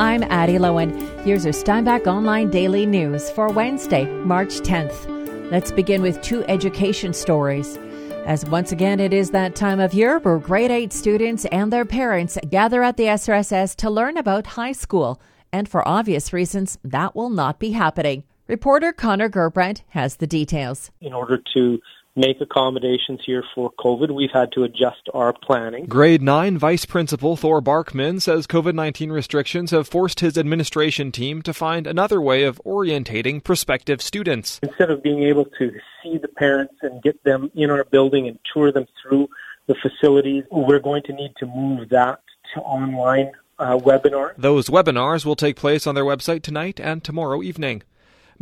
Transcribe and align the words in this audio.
I'm 0.00 0.22
Addie 0.22 0.56
Lowen. 0.56 0.98
Here's 1.24 1.44
your 1.44 1.52
Steinbach 1.52 2.06
Online 2.06 2.48
Daily 2.48 2.86
News 2.86 3.30
for 3.32 3.52
Wednesday, 3.52 4.06
March 4.06 4.60
10th. 4.60 5.50
Let's 5.50 5.70
begin 5.70 6.00
with 6.00 6.22
two 6.22 6.42
education 6.44 7.12
stories. 7.12 7.76
As 8.24 8.46
once 8.46 8.72
again, 8.72 8.98
it 8.98 9.12
is 9.12 9.32
that 9.32 9.54
time 9.54 9.78
of 9.78 9.92
year 9.92 10.18
where 10.20 10.38
grade 10.38 10.70
8 10.70 10.90
students 10.90 11.44
and 11.52 11.70
their 11.70 11.84
parents 11.84 12.38
gather 12.48 12.82
at 12.82 12.96
the 12.96 13.08
SRSS 13.08 13.76
to 13.76 13.90
learn 13.90 14.16
about 14.16 14.46
high 14.46 14.72
school. 14.72 15.20
And 15.52 15.68
for 15.68 15.86
obvious 15.86 16.32
reasons, 16.32 16.78
that 16.82 17.14
will 17.14 17.28
not 17.28 17.58
be 17.58 17.72
happening. 17.72 18.24
Reporter 18.48 18.94
Connor 18.94 19.28
Gerbrandt 19.28 19.82
has 19.88 20.16
the 20.16 20.26
details. 20.26 20.90
In 21.02 21.12
order 21.12 21.42
to 21.52 21.78
make 22.16 22.40
accommodations 22.40 23.20
here 23.24 23.44
for 23.54 23.72
COVID. 23.78 24.10
We've 24.10 24.30
had 24.32 24.52
to 24.52 24.64
adjust 24.64 25.08
our 25.14 25.32
planning. 25.32 25.86
Grade 25.86 26.22
9 26.22 26.58
Vice 26.58 26.84
Principal 26.84 27.36
Thor 27.36 27.60
Barkman 27.60 28.20
says 28.20 28.46
COVID 28.46 28.74
19 28.74 29.10
restrictions 29.10 29.70
have 29.70 29.88
forced 29.88 30.20
his 30.20 30.36
administration 30.36 31.12
team 31.12 31.42
to 31.42 31.54
find 31.54 31.86
another 31.86 32.20
way 32.20 32.44
of 32.44 32.60
orientating 32.64 33.42
prospective 33.42 34.02
students. 34.02 34.60
Instead 34.62 34.90
of 34.90 35.02
being 35.02 35.22
able 35.22 35.44
to 35.44 35.72
see 36.02 36.18
the 36.18 36.28
parents 36.28 36.74
and 36.82 37.02
get 37.02 37.22
them 37.24 37.50
in 37.54 37.70
our 37.70 37.84
building 37.84 38.26
and 38.28 38.38
tour 38.52 38.72
them 38.72 38.86
through 39.02 39.28
the 39.66 39.74
facilities, 39.76 40.44
we're 40.50 40.80
going 40.80 41.02
to 41.04 41.12
need 41.12 41.32
to 41.38 41.46
move 41.46 41.88
that 41.90 42.20
to 42.54 42.60
online 42.60 43.30
uh, 43.58 43.76
webinar. 43.76 44.32
Those 44.36 44.68
webinars 44.68 45.24
will 45.24 45.36
take 45.36 45.56
place 45.56 45.86
on 45.86 45.94
their 45.94 46.04
website 46.04 46.42
tonight 46.42 46.80
and 46.80 47.04
tomorrow 47.04 47.42
evening. 47.42 47.82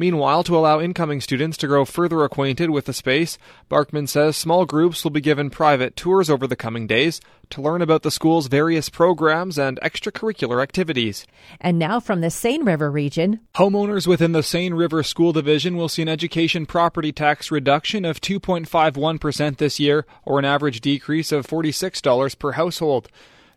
Meanwhile, 0.00 0.44
to 0.44 0.56
allow 0.56 0.80
incoming 0.80 1.20
students 1.20 1.56
to 1.56 1.66
grow 1.66 1.84
further 1.84 2.22
acquainted 2.22 2.70
with 2.70 2.84
the 2.84 2.92
space, 2.92 3.36
Barkman 3.68 4.08
says 4.08 4.36
small 4.36 4.64
groups 4.64 5.02
will 5.02 5.10
be 5.10 5.20
given 5.20 5.50
private 5.50 5.96
tours 5.96 6.30
over 6.30 6.46
the 6.46 6.54
coming 6.54 6.86
days 6.86 7.20
to 7.50 7.60
learn 7.60 7.82
about 7.82 8.04
the 8.04 8.12
school's 8.12 8.46
various 8.46 8.88
programs 8.88 9.58
and 9.58 9.80
extracurricular 9.82 10.62
activities. 10.62 11.26
And 11.60 11.80
now 11.80 11.98
from 11.98 12.20
the 12.20 12.30
Seine 12.30 12.62
River 12.62 12.92
region. 12.92 13.40
Homeowners 13.56 14.06
within 14.06 14.30
the 14.30 14.44
Seine 14.44 14.76
River 14.76 15.02
School 15.02 15.32
Division 15.32 15.76
will 15.76 15.88
see 15.88 16.02
an 16.02 16.08
education 16.08 16.64
property 16.64 17.10
tax 17.10 17.50
reduction 17.50 18.04
of 18.04 18.20
2.51% 18.20 19.56
this 19.56 19.80
year, 19.80 20.06
or 20.24 20.38
an 20.38 20.44
average 20.44 20.80
decrease 20.80 21.32
of 21.32 21.44
$46 21.44 22.38
per 22.38 22.52
household. 22.52 23.08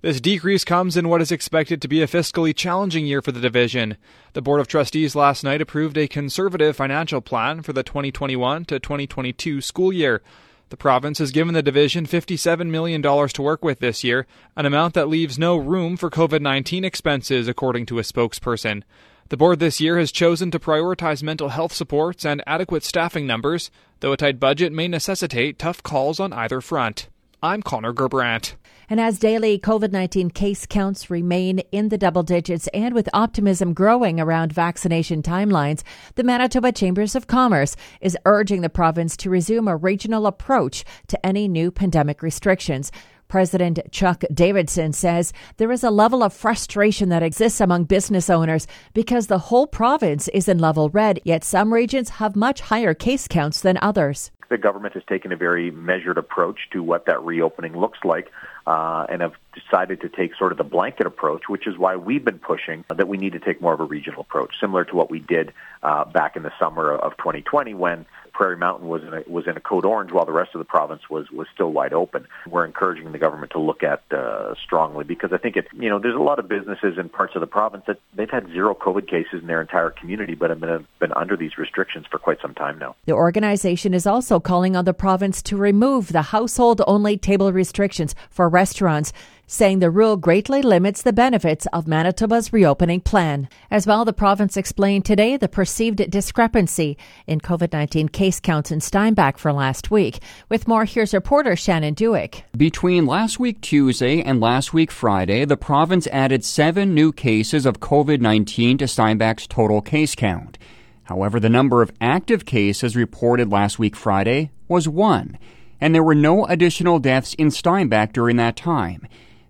This 0.02 0.20
decrease 0.20 0.64
comes 0.64 0.98
in 0.98 1.10
what 1.10 1.22
is 1.22 1.32
expected 1.32 1.80
to 1.80 1.88
be 1.88 2.02
a 2.02 2.08
fiscally 2.08 2.56
challenging 2.56 3.06
year 3.06 3.22
for 3.22 3.32
the 3.32 3.40
division. 3.40 3.98
The 4.34 4.42
Board 4.42 4.60
of 4.60 4.68
Trustees 4.68 5.14
last 5.14 5.44
night 5.44 5.62
approved 5.62 5.96
a 5.96 6.08
conservative 6.08 6.76
financial 6.76 7.22
plan 7.22 7.62
for 7.62 7.72
the 7.72 7.84
2021 7.84 8.66
to 8.66 8.80
2022 8.80 9.62
school 9.62 9.94
year. 9.94 10.24
The 10.70 10.78
province 10.78 11.20
has 11.20 11.30
given 11.30 11.54
the 11.54 11.62
division 11.62 12.08
$57 12.08 12.68
million 12.72 13.04
to 13.04 13.42
work 13.44 13.64
with 13.64 13.78
this 13.78 14.04
year, 14.04 14.26
an 14.56 14.66
amount 14.66 14.96
that 14.96 15.08
leaves 15.08 15.38
no 15.38 15.56
room 15.56 15.98
for 15.98 16.10
COVID 16.10 16.42
19 16.42 16.84
expenses, 16.84 17.48
according 17.48 17.86
to 17.86 18.00
a 18.00 18.02
spokesperson. 18.02 18.82
The 19.30 19.38
board 19.38 19.60
this 19.60 19.80
year 19.80 20.00
has 20.00 20.12
chosen 20.12 20.50
to 20.50 20.58
prioritize 20.58 21.22
mental 21.22 21.50
health 21.50 21.74
supports 21.74 22.26
and 22.26 22.42
adequate 22.48 22.84
staffing 22.84 23.28
numbers, 23.28 23.70
though 24.00 24.14
a 24.14 24.18
tight 24.18 24.40
budget 24.40 24.74
may 24.74 24.88
necessitate 24.88 25.60
tough 25.60 25.84
calls 25.84 26.20
on 26.20 26.34
either 26.34 26.60
front. 26.60 27.08
I'm 27.44 27.64
Connor 27.64 27.92
Gerbrandt. 27.92 28.54
And 28.88 29.00
as 29.00 29.18
daily 29.18 29.58
COVID 29.58 29.92
19 29.92 30.30
case 30.30 30.68
counts 30.68 31.10
remain 31.10 31.58
in 31.72 31.90
the 31.90 31.98
double 31.98 32.22
digits 32.22 32.68
and 32.68 32.94
with 32.94 33.10
optimism 33.14 33.74
growing 33.74 34.20
around 34.20 34.54
vaccination 34.54 35.24
timelines, 35.24 35.82
the 36.14 36.24
Manitoba 36.24 36.72
Chambers 36.72 37.16
of 37.16 37.26
Commerce 37.26 37.76
is 38.00 38.16
urging 38.26 38.62
the 38.62 38.70
province 38.70 39.18
to 39.18 39.32
resume 39.32 39.68
a 39.68 39.76
regional 39.76 40.28
approach 40.28 40.86
to 41.08 41.26
any 41.26 41.48
new 41.48 41.72
pandemic 41.72 42.22
restrictions. 42.22 42.92
President 43.28 43.80
Chuck 43.92 44.24
Davidson 44.32 44.94
says 44.94 45.34
there 45.58 45.72
is 45.72 45.84
a 45.84 45.90
level 45.90 46.22
of 46.22 46.34
frustration 46.34 47.10
that 47.10 47.24
exists 47.24 47.60
among 47.60 47.86
business 47.86 48.30
owners 48.30 48.68
because 48.94 49.26
the 49.26 49.40
whole 49.40 49.66
province 49.66 50.28
is 50.28 50.48
in 50.48 50.60
level 50.60 50.90
red, 50.90 51.20
yet 51.24 51.44
some 51.44 51.74
regions 51.74 52.10
have 52.10 52.36
much 52.36 52.62
higher 52.62 52.94
case 52.94 53.28
counts 53.28 53.62
than 53.62 53.80
others. 53.82 54.30
The 54.52 54.58
government 54.58 54.96
has 54.96 55.04
taken 55.06 55.32
a 55.32 55.38
very 55.38 55.72
measured 55.72 56.18
approach 56.18 56.60
to 56.74 56.84
what 56.84 57.06
that 57.06 57.24
reopening 57.24 57.72
looks 57.72 58.00
like 58.04 58.30
uh, 58.68 59.06
and 59.08 59.22
have 59.22 59.32
decided 59.56 60.02
to 60.02 60.10
take 60.10 60.36
sort 60.36 60.52
of 60.52 60.58
the 60.58 60.66
blanket 60.66 61.08
approach, 61.08 61.44
which 61.48 61.68
is 61.68 61.78
why 61.78 61.96
we've 61.96 62.26
been 62.26 62.38
pushing 62.38 62.84
that 62.90 63.08
we 63.08 63.18
need 63.18 63.32
to 63.32 63.40
take 63.40 63.62
more 63.62 63.74
of 63.74 63.80
a 63.80 63.86
regional 63.86 64.20
approach, 64.20 64.54
similar 64.60 64.84
to 64.84 64.94
what 64.94 65.10
we 65.10 65.20
did 65.20 65.54
uh, 65.84 66.04
back 66.04 66.36
in 66.36 66.44
the 66.44 66.52
summer 66.60 66.92
of 66.92 67.16
2020 67.16 67.74
when 67.76 68.06
Prairie 68.42 68.58
Mountain 68.58 68.88
was 68.88 69.04
in 69.04 69.14
a, 69.14 69.22
was 69.28 69.46
in 69.46 69.56
a 69.56 69.60
code 69.60 69.86
orange 69.86 70.12
while 70.12 70.26
the 70.26 70.32
rest 70.32 70.56
of 70.56 70.60
the 70.60 70.66
province 70.66 71.04
was 71.12 71.30
was 71.30 71.46
still 71.54 71.72
wide 71.72 71.94
open. 71.94 72.26
We're 72.50 72.66
encouraging 72.66 73.12
the 73.12 73.20
government 73.20 73.52
to 73.52 73.60
look 73.60 73.84
at 73.84 74.02
uh, 74.12 74.56
strongly 74.56 75.04
because 75.04 75.32
I 75.32 75.38
think 75.38 75.58
it 75.58 75.68
you 75.74 75.90
know 75.92 76.00
there's 76.00 76.16
a 76.16 76.24
lot 76.24 76.40
of 76.40 76.48
businesses 76.48 76.98
in 76.98 77.08
parts 77.08 77.36
of 77.36 77.42
the 77.42 77.46
province 77.46 77.84
that 77.86 78.00
they've 78.16 78.32
had 78.32 78.48
zero 78.48 78.74
COVID 78.74 79.08
cases 79.08 79.42
in 79.42 79.46
their 79.46 79.62
entire 79.62 79.92
community, 79.92 80.34
but 80.34 80.50
have 80.50 80.60
been, 80.60 80.88
been 80.98 81.14
under 81.14 81.38
these 81.38 81.60
restrictions 81.60 82.08
for 82.10 82.18
quite 82.18 82.42
some 82.42 82.56
time 82.56 82.80
now. 82.80 82.96
The 83.06 83.14
organization 83.14 83.94
is 83.94 84.08
also 84.08 84.40
calling 84.40 84.76
on 84.76 84.86
the 84.86 84.94
province 84.96 85.44
to 85.44 85.56
remove 85.56 86.12
the 86.12 86.24
household 86.24 86.82
only 86.88 87.18
table 87.18 87.54
restrictions 87.54 88.16
for 88.32 88.50
restaurants 88.50 89.14
saying 89.52 89.80
the 89.80 89.92
rule 89.92 90.16
greatly 90.16 90.62
limits 90.62 91.02
the 91.02 91.12
benefits 91.12 91.68
of 91.74 91.86
Manitoba's 91.86 92.54
reopening 92.54 93.02
plan. 93.02 93.50
As 93.70 93.86
well, 93.86 94.06
the 94.06 94.14
province 94.14 94.56
explained 94.56 95.04
today 95.04 95.36
the 95.36 95.50
perceived 95.50 96.10
discrepancy 96.10 96.98
in 97.28 97.42
COVID 97.42 97.74
19 97.74 98.08
case 98.08 98.40
counts 98.40 98.72
in 98.72 98.80
Steinbach 98.80 99.38
for 99.38 99.52
last 99.52 99.92
week. 99.92 100.20
With 100.48 100.70
more, 100.70 100.86
here's 100.86 101.14
reporter 101.14 101.58
Shannon 101.58 101.96
Dueck. 101.96 102.44
Between 102.56 103.06
last 103.06 103.42
week 103.42 103.60
Tuesday 103.60 104.22
and 104.22 104.40
last 104.40 104.74
week 104.74 104.90
Friday, 104.90 105.44
the 105.44 105.58
province 105.58 106.08
added 106.08 106.46
seven 106.46 106.96
new 106.96 107.12
cases 107.12 107.66
of 107.66 107.82
COVID 107.82 108.22
19 108.22 108.78
to 108.78 108.86
Steinbach's 108.86 109.48
total 109.48 109.82
case 109.82 110.16
count. 110.16 110.58
However, 111.04 111.42
the 111.42 111.50
number 111.50 111.82
of 111.82 111.92
active 112.00 112.46
cases 112.46 112.96
reported 112.96 113.52
last 113.52 113.78
week 113.78 113.98
Friday 113.98 114.52
was 114.70 114.88
one, 114.88 115.38
and 115.82 115.94
there 115.94 116.06
were 116.06 116.16
no 116.16 116.46
additional 116.46 117.00
deaths 117.00 117.34
in 117.34 117.52
Steinbach 117.52 118.14
during 118.14 118.38
that 118.38 118.56
time. 118.56 119.06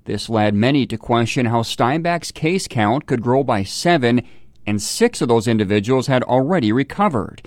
This 0.05 0.29
led 0.29 0.55
many 0.55 0.85
to 0.87 0.97
question 0.97 1.45
how 1.45 1.61
Steinbach's 1.61 2.31
case 2.31 2.67
count 2.67 3.05
could 3.05 3.21
grow 3.21 3.43
by 3.43 3.63
seven, 3.63 4.25
and 4.65 4.81
six 4.81 5.21
of 5.21 5.27
those 5.27 5.47
individuals 5.47 6.07
had 6.07 6.23
already 6.23 6.71
recovered. 6.71 7.41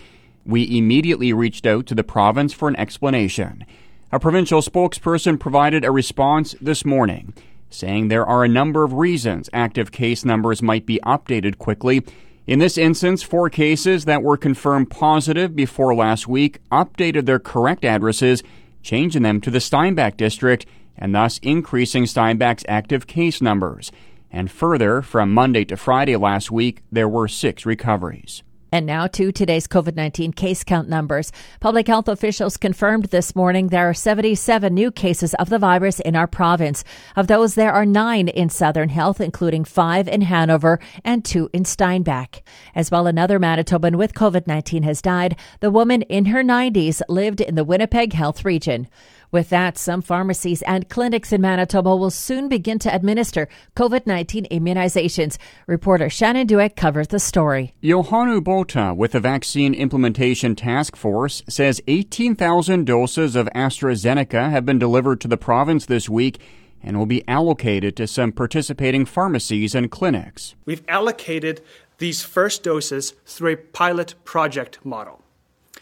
We 0.46 0.76
immediately 0.76 1.32
reached 1.32 1.66
out 1.66 1.86
to 1.86 1.94
the 1.94 2.04
province 2.04 2.52
for 2.52 2.68
an 2.68 2.76
explanation. 2.76 3.64
A 4.12 4.20
provincial 4.20 4.60
spokesperson 4.60 5.40
provided 5.40 5.84
a 5.84 5.90
response 5.90 6.54
this 6.60 6.84
morning, 6.84 7.34
saying 7.70 8.06
there 8.06 8.26
are 8.26 8.44
a 8.44 8.48
number 8.48 8.84
of 8.84 8.92
reasons 8.92 9.50
active 9.52 9.90
case 9.90 10.24
numbers 10.24 10.62
might 10.62 10.86
be 10.86 11.00
updated 11.04 11.58
quickly. 11.58 12.02
In 12.46 12.60
this 12.60 12.78
instance, 12.78 13.22
four 13.22 13.50
cases 13.50 14.04
that 14.04 14.22
were 14.22 14.36
confirmed 14.36 14.90
positive 14.90 15.56
before 15.56 15.94
last 15.94 16.28
week 16.28 16.60
updated 16.70 17.26
their 17.26 17.40
correct 17.40 17.84
addresses, 17.84 18.44
changing 18.82 19.22
them 19.22 19.40
to 19.40 19.50
the 19.50 19.60
Steinbach 19.60 20.16
district 20.16 20.66
and 20.96 21.14
thus 21.14 21.38
increasing 21.38 22.04
Steinbach's 22.04 22.64
active 22.68 23.06
case 23.06 23.40
numbers. 23.40 23.92
And 24.30 24.50
further, 24.50 25.00
from 25.00 25.32
Monday 25.32 25.64
to 25.66 25.76
Friday 25.76 26.16
last 26.16 26.50
week, 26.50 26.82
there 26.90 27.08
were 27.08 27.28
six 27.28 27.64
recoveries. 27.64 28.42
And 28.74 28.86
now 28.86 29.06
to 29.06 29.30
today's 29.30 29.68
COVID 29.68 29.94
19 29.94 30.32
case 30.32 30.64
count 30.64 30.88
numbers. 30.88 31.30
Public 31.60 31.86
health 31.86 32.08
officials 32.08 32.56
confirmed 32.56 33.04
this 33.04 33.36
morning 33.36 33.68
there 33.68 33.88
are 33.88 33.94
77 33.94 34.74
new 34.74 34.90
cases 34.90 35.32
of 35.34 35.48
the 35.48 35.60
virus 35.60 36.00
in 36.00 36.16
our 36.16 36.26
province. 36.26 36.82
Of 37.14 37.28
those, 37.28 37.54
there 37.54 37.72
are 37.72 37.86
nine 37.86 38.26
in 38.26 38.48
Southern 38.48 38.88
Health, 38.88 39.20
including 39.20 39.64
five 39.64 40.08
in 40.08 40.22
Hanover 40.22 40.80
and 41.04 41.24
two 41.24 41.50
in 41.52 41.64
Steinbach. 41.64 42.42
As 42.74 42.90
well, 42.90 43.06
another 43.06 43.38
Manitoban 43.38 43.94
with 43.94 44.12
COVID 44.12 44.48
19 44.48 44.82
has 44.82 45.00
died. 45.00 45.36
The 45.60 45.70
woman 45.70 46.02
in 46.02 46.24
her 46.24 46.42
90s 46.42 47.00
lived 47.08 47.40
in 47.40 47.54
the 47.54 47.62
Winnipeg 47.62 48.12
Health 48.12 48.44
region. 48.44 48.88
With 49.34 49.48
that, 49.48 49.76
some 49.76 50.00
pharmacies 50.00 50.62
and 50.62 50.88
clinics 50.88 51.32
in 51.32 51.40
Manitoba 51.40 51.96
will 51.96 52.12
soon 52.12 52.48
begin 52.48 52.78
to 52.78 52.94
administer 52.94 53.48
COVID 53.74 54.06
19 54.06 54.46
immunizations. 54.48 55.38
Reporter 55.66 56.08
Shannon 56.08 56.46
Dueck 56.46 56.76
covers 56.76 57.08
the 57.08 57.18
story. 57.18 57.74
Johanu 57.82 58.44
Botha 58.44 58.94
with 58.94 59.10
the 59.10 59.18
Vaccine 59.18 59.74
Implementation 59.74 60.54
Task 60.54 60.94
Force 60.94 61.42
says 61.48 61.82
18,000 61.88 62.84
doses 62.86 63.34
of 63.34 63.48
AstraZeneca 63.56 64.52
have 64.52 64.64
been 64.64 64.78
delivered 64.78 65.20
to 65.22 65.26
the 65.26 65.36
province 65.36 65.86
this 65.86 66.08
week 66.08 66.38
and 66.80 66.96
will 66.96 67.04
be 67.04 67.26
allocated 67.26 67.96
to 67.96 68.06
some 68.06 68.30
participating 68.30 69.04
pharmacies 69.04 69.74
and 69.74 69.90
clinics. 69.90 70.54
We've 70.64 70.84
allocated 70.86 71.60
these 71.98 72.22
first 72.22 72.62
doses 72.62 73.14
through 73.26 73.54
a 73.54 73.56
pilot 73.56 74.14
project 74.22 74.78
model 74.84 75.22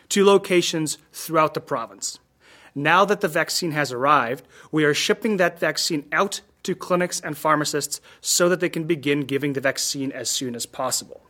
to 0.08 0.24
locations 0.24 0.96
throughout 1.12 1.52
the 1.52 1.60
province. 1.60 2.18
Now 2.74 3.04
that 3.04 3.20
the 3.20 3.28
vaccine 3.28 3.72
has 3.72 3.92
arrived, 3.92 4.46
we 4.70 4.84
are 4.84 4.94
shipping 4.94 5.36
that 5.36 5.58
vaccine 5.58 6.06
out 6.12 6.40
to 6.62 6.74
clinics 6.74 7.20
and 7.20 7.36
pharmacists 7.36 8.00
so 8.20 8.48
that 8.48 8.60
they 8.60 8.68
can 8.68 8.84
begin 8.84 9.22
giving 9.22 9.52
the 9.52 9.60
vaccine 9.60 10.12
as 10.12 10.30
soon 10.30 10.54
as 10.54 10.64
possible. 10.64 11.22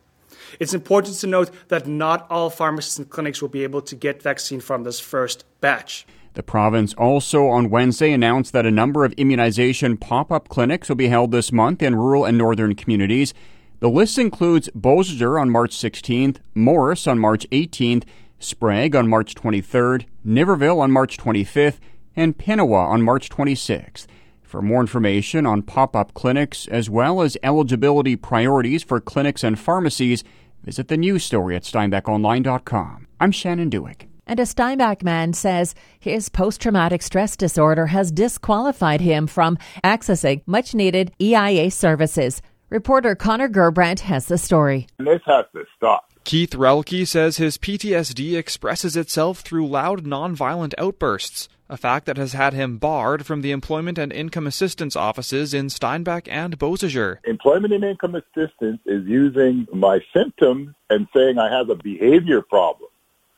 It's 0.59 0.73
important 0.73 1.17
to 1.17 1.27
note 1.27 1.49
that 1.69 1.87
not 1.87 2.27
all 2.29 2.49
pharmacists 2.49 2.97
and 2.97 3.09
clinics 3.09 3.41
will 3.41 3.49
be 3.49 3.63
able 3.63 3.81
to 3.81 3.95
get 3.95 4.21
vaccine 4.21 4.59
from 4.59 4.83
this 4.83 4.99
first 4.99 5.45
batch. 5.61 6.05
The 6.35 6.43
province 6.43 6.93
also 6.95 7.47
on 7.47 7.69
Wednesday 7.69 8.11
announced 8.11 8.53
that 8.53 8.65
a 8.65 8.71
number 8.71 9.05
of 9.05 9.13
immunization 9.13 9.97
pop 9.97 10.31
up 10.31 10.49
clinics 10.49 10.89
will 10.89 10.95
be 10.95 11.07
held 11.07 11.31
this 11.31 11.51
month 11.51 11.81
in 11.81 11.95
rural 11.95 12.25
and 12.25 12.37
northern 12.37 12.75
communities. 12.75 13.33
The 13.81 13.89
list 13.89 14.17
includes 14.17 14.69
Beausejour 14.69 15.39
on 15.39 15.49
March 15.49 15.75
16th, 15.75 16.37
Morris 16.55 17.05
on 17.05 17.19
March 17.19 17.47
18th, 17.51 18.03
Sprague 18.43 18.95
on 18.95 19.07
March 19.07 19.35
23rd, 19.35 20.05
Niverville 20.25 20.79
on 20.79 20.91
March 20.91 21.17
25th, 21.17 21.79
and 22.15 22.37
Pinawa 22.37 22.87
on 22.87 23.01
March 23.01 23.29
26th. 23.29 24.05
For 24.41 24.61
more 24.61 24.81
information 24.81 25.45
on 25.45 25.63
pop 25.63 25.95
up 25.95 26.13
clinics 26.13 26.67
as 26.67 26.89
well 26.89 27.21
as 27.21 27.37
eligibility 27.41 28.15
priorities 28.15 28.83
for 28.83 28.99
clinics 28.99 29.43
and 29.43 29.57
pharmacies, 29.57 30.23
visit 30.63 30.89
the 30.89 30.97
news 30.97 31.23
story 31.23 31.55
at 31.55 31.63
SteinbachOnline.com. 31.63 33.07
I'm 33.19 33.31
Shannon 33.31 33.69
Dueck. 33.69 34.07
And 34.27 34.39
a 34.39 34.45
Steinbach 34.45 35.03
man 35.03 35.33
says 35.33 35.75
his 35.99 36.29
post 36.29 36.61
traumatic 36.61 37.01
stress 37.01 37.35
disorder 37.35 37.87
has 37.87 38.11
disqualified 38.11 39.01
him 39.01 39.27
from 39.27 39.57
accessing 39.83 40.43
much 40.45 40.73
needed 40.73 41.11
EIA 41.19 41.71
services. 41.71 42.41
Reporter 42.69 43.15
Connor 43.15 43.49
Gerbrandt 43.49 43.99
has 43.99 44.27
the 44.27 44.37
story. 44.37 44.87
This 44.97 45.19
has 45.25 45.45
to 45.53 45.63
stop. 45.75 46.12
Keith 46.23 46.51
Relke 46.51 47.05
says 47.05 47.35
his 47.35 47.57
PTSD 47.57 48.37
expresses 48.37 48.95
itself 48.95 49.41
through 49.41 49.67
loud, 49.67 50.05
nonviolent 50.05 50.73
outbursts, 50.77 51.49
a 51.67 51.75
fact 51.75 52.05
that 52.05 52.15
has 52.15 52.31
had 52.31 52.53
him 52.53 52.77
barred 52.77 53.25
from 53.25 53.41
the 53.41 53.51
Employment 53.51 53.97
and 53.97 54.11
Income 54.13 54.47
Assistance 54.47 54.95
offices 54.95 55.53
in 55.53 55.69
Steinbach 55.69 56.27
and 56.29 56.57
Beausejour. 56.57 57.17
Employment 57.25 57.73
and 57.73 57.83
Income 57.83 58.15
Assistance 58.15 58.79
is 58.85 59.05
using 59.05 59.67
my 59.73 59.99
symptoms 60.13 60.73
and 60.89 61.07
saying 61.13 61.39
I 61.39 61.51
have 61.51 61.69
a 61.69 61.75
behavior 61.75 62.41
problem. 62.41 62.89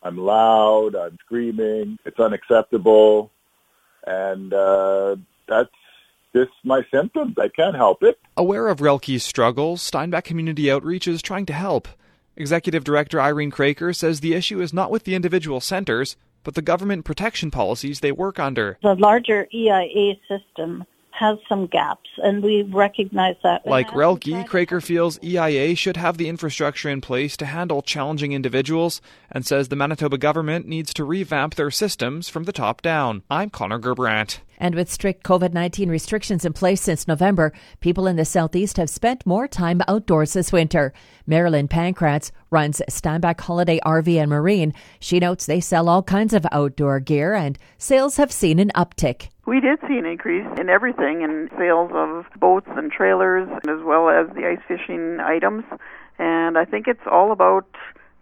I'm 0.03 0.17
loud, 0.17 0.95
I'm 0.95 1.17
screaming, 1.25 1.97
it's 2.05 2.19
unacceptable, 2.19 3.31
and 4.05 4.53
uh, 4.53 5.15
that's 5.47 5.71
just 6.35 6.51
my 6.63 6.85
symptoms. 6.91 7.35
I 7.39 7.47
can't 7.47 7.75
help 7.75 8.03
it. 8.03 8.19
Aware 8.37 8.67
of 8.67 8.77
Relke's 8.77 9.23
struggles, 9.23 9.81
Steinbach 9.81 10.23
Community 10.23 10.69
Outreach 10.69 11.07
is 11.07 11.23
trying 11.23 11.47
to 11.47 11.53
help. 11.53 11.87
Executive 12.37 12.83
Director 12.83 13.21
Irene 13.21 13.51
Kraker 13.51 13.95
says 13.95 14.19
the 14.19 14.33
issue 14.33 14.59
is 14.61 14.73
not 14.73 14.91
with 14.91 15.03
the 15.05 15.15
individual 15.15 15.61
centers, 15.61 16.17
but 16.43 16.53
the 16.53 16.61
government 16.61 17.05
protection 17.05 17.49
policies 17.49 18.01
they 18.01 18.11
work 18.11 18.39
under. 18.39 18.77
The 18.83 18.95
larger 18.95 19.47
EIA 19.53 20.15
system 20.27 20.83
has 21.17 21.37
some 21.47 21.67
gaps, 21.67 22.09
and 22.17 22.43
we 22.43 22.63
recognize 22.63 23.35
that. 23.43 23.65
Like 23.65 23.87
Relke, 23.89 24.45
Kraker 24.45 24.83
feels 24.83 25.17
EIA 25.23 25.75
should 25.75 25.97
have 25.97 26.17
the 26.17 26.27
infrastructure 26.27 26.89
in 26.89 27.01
place 27.01 27.37
to 27.37 27.45
handle 27.45 27.81
challenging 27.81 28.33
individuals 28.33 29.01
and 29.31 29.45
says 29.45 29.69
the 29.69 29.75
Manitoba 29.75 30.17
government 30.17 30.67
needs 30.67 30.93
to 30.93 31.03
revamp 31.03 31.55
their 31.55 31.71
systems 31.71 32.27
from 32.27 32.43
the 32.43 32.51
top 32.51 32.81
down. 32.81 33.23
I'm 33.29 33.49
Connor 33.49 33.79
Gerbrandt. 33.79 34.39
And 34.57 34.75
with 34.75 34.91
strict 34.91 35.23
COVID 35.23 35.53
19 35.53 35.89
restrictions 35.89 36.45
in 36.45 36.53
place 36.53 36.81
since 36.81 37.07
November, 37.07 37.53
people 37.79 38.07
in 38.07 38.15
the 38.15 38.25
southeast 38.25 38.77
have 38.77 38.89
spent 38.89 39.25
more 39.25 39.47
time 39.47 39.81
outdoors 39.87 40.33
this 40.33 40.51
winter. 40.51 40.93
Marilyn 41.27 41.67
Pankratz 41.67 42.31
runs 42.55 42.81
Steinbach 42.87 43.41
Holiday 43.41 43.81
RV 43.85 44.15
and 44.15 44.29
Marine. 44.29 44.73
She 45.01 45.19
notes 45.19 45.45
they 45.45 45.59
sell 45.59 45.89
all 45.89 46.01
kinds 46.01 46.33
of 46.33 46.47
outdoor 46.53 47.01
gear 47.01 47.33
and 47.33 47.59
sales 47.77 48.15
have 48.15 48.31
seen 48.31 48.59
an 48.59 48.71
uptick. 48.75 49.27
We 49.45 49.59
did 49.59 49.77
see 49.85 49.97
an 49.97 50.05
increase 50.05 50.47
in 50.57 50.69
everything 50.69 51.21
in 51.21 51.49
sales 51.57 51.91
of 51.93 52.23
boats 52.39 52.69
and 52.77 52.89
trailers 52.89 53.49
as 53.67 53.83
well 53.83 54.09
as 54.09 54.33
the 54.35 54.47
ice 54.47 54.63
fishing 54.69 55.19
items. 55.19 55.65
And 56.17 56.57
I 56.57 56.63
think 56.63 56.87
it's 56.87 57.05
all 57.11 57.33
about 57.33 57.67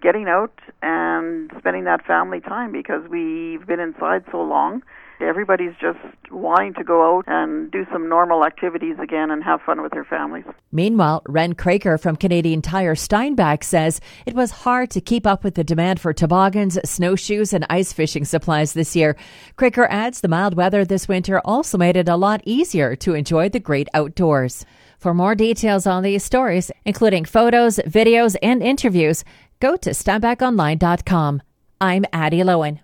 getting 0.02 0.28
out 0.28 0.58
and 0.82 1.52
spending 1.60 1.84
that 1.84 2.04
family 2.04 2.42
time 2.42 2.72
because 2.72 3.08
we've 3.08 3.68
been 3.68 3.80
inside 3.80 4.24
so 4.32 4.42
long 4.42 4.82
everybody's 5.24 5.74
just 5.80 6.00
wanting 6.32 6.74
to 6.74 6.84
go 6.84 7.18
out 7.18 7.26
and 7.28 7.72
do 7.72 7.86
some 7.92 8.10
normal 8.10 8.46
activities 8.46 8.98
again 9.02 9.32
and 9.32 9.44
have 9.44 9.62
fun 9.62 9.82
with 9.82 9.92
their 9.92 10.04
families. 10.04 10.46
Meanwhile, 10.72 11.24
Ren 11.28 11.54
Kraker 11.54 12.00
from 12.00 12.16
Canadian 12.16 12.62
Tire 12.62 12.96
Steinbach 12.96 13.64
says 13.64 14.02
it 14.26 14.36
was 14.36 14.52
hard 14.52 14.90
to 14.92 15.02
keep 15.02 15.26
up 15.26 15.44
with 15.44 15.56
the 15.56 15.64
demand 15.64 16.00
for 16.00 16.14
toboggans, 16.14 16.78
snowshoes, 16.90 17.54
and 17.54 17.66
ice 17.70 17.94
fishing 17.94 18.26
supplies 18.26 18.74
this 18.74 18.96
year. 18.96 19.16
Kraker 19.58 19.88
adds 19.90 20.22
the 20.22 20.28
mild 20.28 20.56
weather 20.56 20.86
this 20.86 21.08
winter 21.08 21.40
also 21.46 21.78
made 21.78 21.98
it 21.98 22.10
a 22.10 22.16
lot 22.16 22.42
easier 22.46 22.96
to 22.98 23.14
enjoy 23.14 23.50
the 23.50 23.60
great 23.60 23.88
outdoors. 23.94 24.66
For 24.98 25.14
more 25.14 25.36
details 25.36 25.86
on 25.86 26.04
these 26.04 26.24
stories, 26.24 26.72
including 26.86 27.26
photos, 27.26 27.78
videos, 27.80 28.36
and 28.42 28.64
interviews, 28.64 29.24
go 29.60 29.76
to 29.78 29.90
steinbachonline.com. 29.90 31.42
I'm 31.82 32.06
Addie 32.14 32.44
Lowen. 32.44 32.80